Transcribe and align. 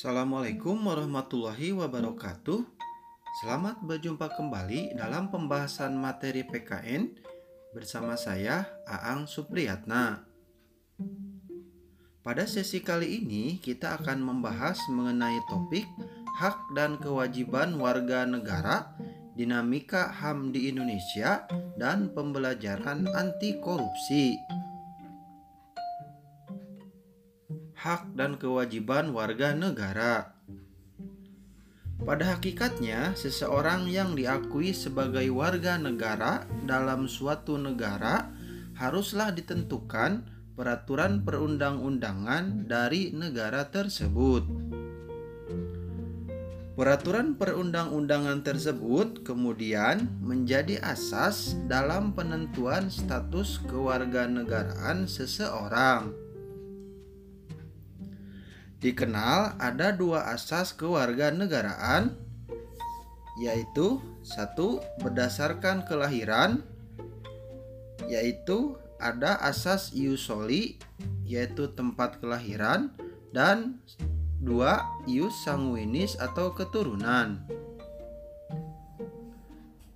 Assalamualaikum 0.00 0.80
warahmatullahi 0.88 1.76
wabarakatuh. 1.76 2.64
Selamat 3.44 3.84
berjumpa 3.84 4.32
kembali 4.32 4.96
dalam 4.96 5.28
pembahasan 5.28 5.92
materi 5.92 6.40
PKN 6.40 7.20
bersama 7.76 8.16
saya 8.16 8.64
Aang 8.88 9.28
Supriyatna. 9.28 10.24
Pada 12.24 12.48
sesi 12.48 12.80
kali 12.80 13.20
ini 13.20 13.60
kita 13.60 14.00
akan 14.00 14.24
membahas 14.24 14.80
mengenai 14.88 15.36
topik 15.52 15.84
hak 16.32 16.72
dan 16.72 16.96
kewajiban 16.96 17.76
warga 17.76 18.24
negara, 18.24 18.96
dinamika 19.36 20.08
HAM 20.16 20.48
di 20.48 20.72
Indonesia, 20.72 21.44
dan 21.76 22.08
pembelajaran 22.16 23.04
anti 23.12 23.60
korupsi. 23.60 24.32
Hak 27.80 28.12
dan 28.12 28.36
kewajiban 28.36 29.08
warga 29.16 29.56
negara. 29.56 30.36
Pada 32.00 32.36
hakikatnya, 32.36 33.16
seseorang 33.16 33.88
yang 33.88 34.12
diakui 34.12 34.76
sebagai 34.76 35.24
warga 35.32 35.80
negara 35.80 36.44
dalam 36.68 37.08
suatu 37.08 37.56
negara 37.56 38.28
haruslah 38.76 39.32
ditentukan 39.32 40.28
peraturan 40.56 41.24
perundang-undangan 41.24 42.68
dari 42.68 43.16
negara 43.16 43.68
tersebut. 43.68 44.44
Peraturan 46.76 47.36
perundang-undangan 47.36 48.40
tersebut 48.40 49.24
kemudian 49.24 50.08
menjadi 50.20 50.80
asas 50.80 51.56
dalam 51.68 52.16
penentuan 52.16 52.88
status 52.88 53.60
kewarganegaraan 53.68 55.04
seseorang. 55.04 56.29
Dikenal 58.80 59.60
ada 59.60 59.92
dua 59.92 60.32
asas 60.32 60.72
kewarganegaraan 60.72 62.16
yaitu 63.44 64.00
satu 64.24 64.80
berdasarkan 65.04 65.84
kelahiran 65.84 66.64
yaitu 68.08 68.80
ada 68.96 69.36
asas 69.44 69.92
iusoli 69.92 70.80
yaitu 71.28 71.68
tempat 71.76 72.24
kelahiran 72.24 72.88
dan 73.36 73.80
dua 74.40 74.80
ius 75.04 75.44
sanguinis 75.44 76.16
atau 76.16 76.56
keturunan. 76.56 77.44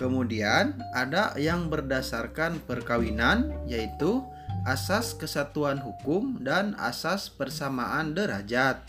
Kemudian 0.00 0.80
ada 0.96 1.36
yang 1.36 1.68
berdasarkan 1.68 2.64
perkawinan 2.64 3.52
yaitu 3.68 4.24
asas 4.64 5.16
kesatuan 5.16 5.80
hukum 5.80 6.40
dan 6.40 6.76
asas 6.76 7.32
persamaan 7.32 8.12
derajat. 8.12 8.84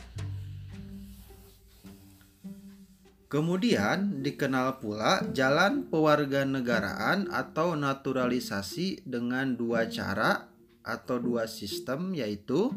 Kemudian 3.32 4.20
dikenal 4.20 4.84
pula 4.84 5.24
jalan 5.32 5.88
pewarganegaraan 5.88 7.32
atau 7.32 7.80
naturalisasi 7.80 9.08
dengan 9.08 9.56
dua 9.56 9.88
cara 9.88 10.52
atau 10.84 11.16
dua 11.16 11.48
sistem 11.48 12.12
yaitu 12.12 12.76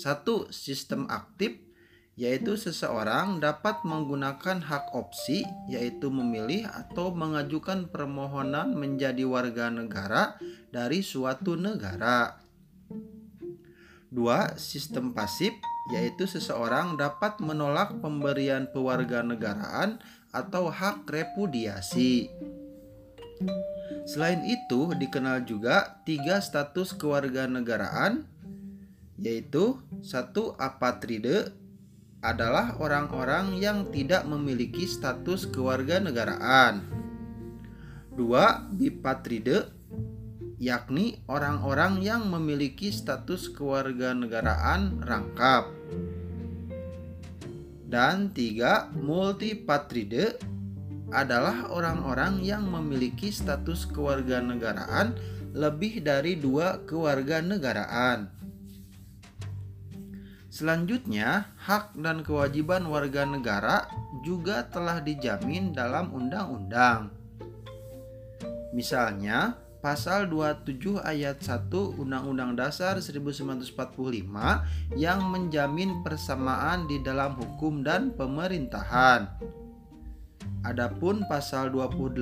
satu 0.00 0.48
sistem 0.48 1.04
aktif 1.12 1.69
yaitu 2.20 2.52
seseorang 2.60 3.40
dapat 3.40 3.80
menggunakan 3.80 4.60
hak 4.60 4.92
opsi 4.92 5.40
yaitu 5.72 6.12
memilih 6.12 6.68
atau 6.68 7.16
mengajukan 7.16 7.88
permohonan 7.88 8.76
menjadi 8.76 9.24
warga 9.24 9.72
negara 9.72 10.36
dari 10.68 11.00
suatu 11.00 11.56
negara. 11.56 12.36
Dua, 14.12 14.52
sistem 14.60 15.16
pasif 15.16 15.56
yaitu 15.96 16.28
seseorang 16.28 17.00
dapat 17.00 17.40
menolak 17.40 17.96
pemberian 18.04 18.68
pewarganegaraan 18.68 19.96
atau 20.28 20.68
hak 20.68 21.08
repudiasi. 21.08 22.28
Selain 24.04 24.44
itu, 24.44 24.92
dikenal 24.92 25.48
juga 25.48 26.04
tiga 26.04 26.36
status 26.44 26.92
kewarganegaraan 27.00 28.28
yaitu 29.16 29.80
satu 30.04 30.52
apatride 30.60 31.56
adalah 32.20 32.76
orang-orang 32.76 33.56
yang 33.56 33.88
tidak 33.88 34.28
memiliki 34.28 34.84
status 34.84 35.48
kewarganegaraan. 35.48 36.84
Dua, 38.12 38.68
bipatride 38.68 39.72
yakni 40.60 41.24
orang-orang 41.24 42.04
yang 42.04 42.28
memiliki 42.28 42.92
status 42.92 43.48
kewarganegaraan 43.56 45.00
rangkap. 45.00 45.72
Dan 47.90 48.30
tiga, 48.36 48.92
multipatride 48.92 50.36
adalah 51.10 51.66
orang-orang 51.74 52.38
yang 52.44 52.62
memiliki 52.68 53.34
status 53.34 53.88
kewarganegaraan 53.88 55.16
lebih 55.56 56.04
dari 56.04 56.38
dua 56.38 56.86
kewarganegaraan. 56.86 58.39
Selanjutnya, 60.50 61.54
hak 61.62 61.94
dan 61.94 62.26
kewajiban 62.26 62.82
warga 62.90 63.22
negara 63.22 63.86
juga 64.26 64.66
telah 64.66 64.98
dijamin 64.98 65.70
dalam 65.70 66.10
undang-undang. 66.10 67.14
Misalnya, 68.74 69.54
pasal 69.78 70.26
27 70.26 70.98
ayat 71.06 71.38
1 71.38 71.70
Undang-Undang 72.02 72.58
Dasar 72.58 72.98
1945 72.98 74.98
yang 74.98 75.22
menjamin 75.30 76.02
persamaan 76.02 76.90
di 76.90 76.98
dalam 76.98 77.38
hukum 77.38 77.86
dan 77.86 78.10
pemerintahan. 78.18 79.30
Adapun 80.66 81.30
pasal 81.30 81.70
28 81.70 82.18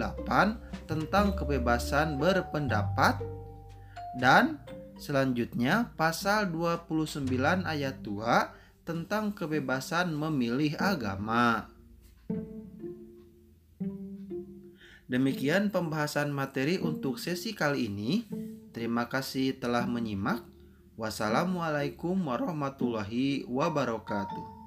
tentang 0.84 1.32
kebebasan 1.32 2.20
berpendapat 2.20 3.24
dan 4.20 4.60
Selanjutnya, 4.98 5.94
pasal 5.94 6.50
29 6.50 7.22
ayat 7.62 8.02
2 8.02 8.82
tentang 8.82 9.30
kebebasan 9.30 10.10
memilih 10.10 10.74
agama. 10.82 11.70
Demikian 15.08 15.72
pembahasan 15.72 16.34
materi 16.34 16.76
untuk 16.82 17.16
sesi 17.16 17.56
kali 17.56 17.88
ini. 17.88 18.28
Terima 18.74 19.08
kasih 19.08 19.56
telah 19.56 19.88
menyimak. 19.88 20.44
Wassalamualaikum 20.98 22.18
warahmatullahi 22.18 23.46
wabarakatuh. 23.46 24.57